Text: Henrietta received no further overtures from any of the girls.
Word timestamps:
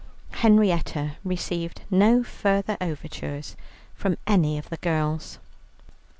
Henrietta 0.31 1.17
received 1.23 1.83
no 1.91 2.23
further 2.23 2.75
overtures 2.81 3.55
from 3.93 4.17
any 4.25 4.57
of 4.57 4.67
the 4.69 4.77
girls. 4.77 5.37